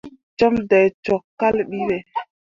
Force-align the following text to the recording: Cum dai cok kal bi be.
Cum 0.37 0.53
dai 0.69 0.87
cok 1.05 1.23
kal 1.39 1.55
bi 1.69 1.79
be. 1.87 1.97